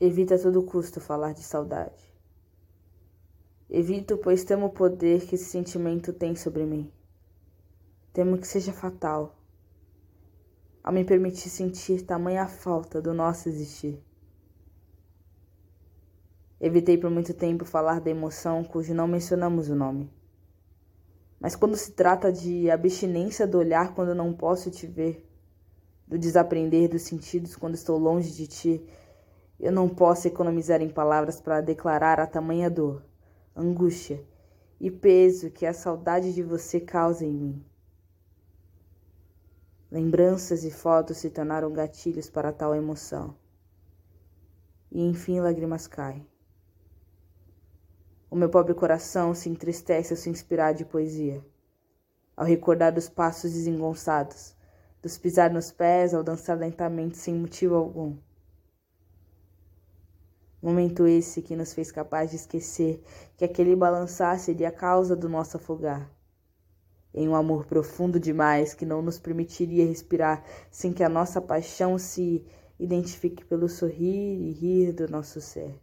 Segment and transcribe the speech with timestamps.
[0.00, 2.14] Evita a todo custo falar de saudade.
[3.68, 6.88] Evito, pois temo o poder que esse sentimento tem sobre mim.
[8.12, 9.36] Temo que seja fatal,
[10.84, 14.00] ao me permitir sentir tamanha falta do nosso existir.
[16.60, 20.08] Evitei por muito tempo falar da emoção cujo não mencionamos o nome.
[21.40, 25.28] Mas quando se trata de abstinência do olhar quando não posso te ver,
[26.06, 28.88] do desaprender dos sentidos quando estou longe de ti,
[29.60, 33.02] eu não posso economizar em palavras para declarar a tamanha dor,
[33.56, 34.24] angústia
[34.80, 37.64] e peso que a saudade de você causa em mim.
[39.90, 43.34] Lembranças e fotos se tornaram gatilhos para tal emoção.
[44.92, 46.24] E enfim lágrimas caem.
[48.30, 51.44] O meu pobre coração se entristece ao se inspirar de poesia,
[52.36, 54.54] ao recordar dos passos desengonçados,
[55.02, 58.16] dos pisar nos pés ao dançar lentamente sem motivo algum
[60.60, 63.02] Momento esse que nos fez capaz de esquecer
[63.36, 66.10] que aquele balançar seria a causa do nosso afogar.
[67.14, 71.96] Em um amor profundo demais que não nos permitiria respirar sem que a nossa paixão
[71.96, 72.44] se
[72.78, 75.80] identifique pelo sorrir e rir do nosso ser.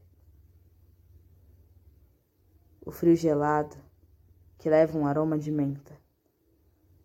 [2.86, 3.76] O frio gelado
[4.58, 5.94] que leva um aroma de menta.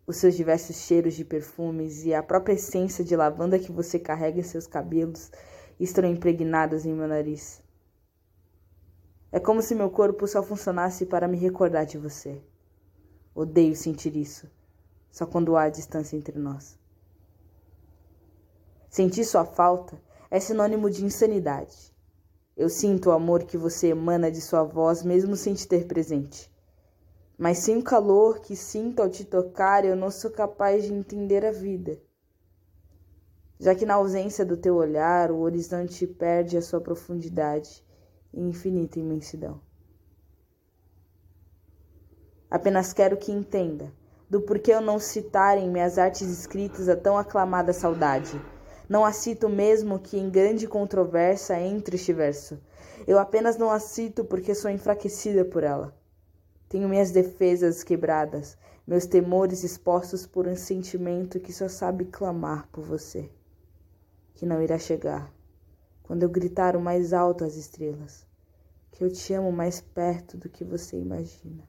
[0.05, 4.39] Os seus diversos cheiros de perfumes e a própria essência de lavanda que você carrega
[4.39, 5.31] em seus cabelos
[5.83, 7.61] estão impregnados em meu nariz.
[9.31, 12.41] É como se meu corpo só funcionasse para me recordar de você.
[13.33, 14.47] Odeio sentir isso,
[15.09, 16.77] só quando há distância entre nós.
[18.89, 21.91] Sentir sua falta é sinônimo de insanidade.
[22.55, 26.51] Eu sinto o amor que você emana de sua voz, mesmo sem te ter presente.
[27.37, 31.45] Mas sem o calor que sinto ao te tocar, eu não sou capaz de entender
[31.45, 31.97] a vida
[33.61, 37.85] já que na ausência do teu olhar o horizonte perde a sua profundidade
[38.33, 39.61] e infinita imensidão.
[42.49, 43.93] Apenas quero que entenda
[44.27, 48.41] do porquê eu não citar em minhas artes escritas a tão aclamada saudade.
[48.89, 52.59] Não a cito mesmo que em grande controvérsia entre este verso.
[53.05, 55.95] Eu apenas não a cito porque sou enfraquecida por ela.
[56.67, 58.57] Tenho minhas defesas quebradas,
[58.87, 63.29] meus temores expostos por um sentimento que só sabe clamar por você
[64.41, 65.31] que não irá chegar.
[66.01, 68.25] Quando eu gritar o mais alto às estrelas,
[68.91, 71.63] que eu te amo mais perto do que você imagina.